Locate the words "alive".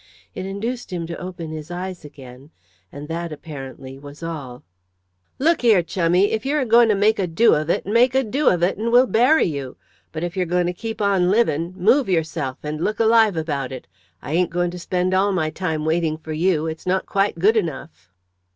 12.99-13.37